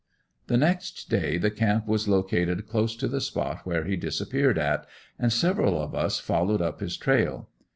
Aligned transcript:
The 0.47 0.57
next 0.57 1.11
day 1.11 1.37
the 1.37 1.51
camp 1.51 1.85
was 1.85 2.07
located 2.07 2.65
close 2.67 2.95
to 2.95 3.07
the 3.07 3.21
spot 3.21 3.59
where 3.67 3.83
he 3.85 3.95
disappeared 3.95 4.57
at, 4.57 4.87
and 5.19 5.31
several 5.31 5.79
of 5.79 5.93
us 5.93 6.17
followed 6.19 6.59
up 6.59 6.79
his 6.79 6.97
trail. 6.97 7.49